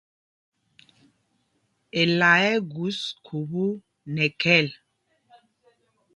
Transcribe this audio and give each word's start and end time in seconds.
Ela 2.01 2.29
ɛ́ 2.47 2.51
ɛ́ 2.53 2.63
gus 2.73 2.99
khubú 3.25 3.65
nɛ 4.13 4.25
khɛl. 4.41 4.67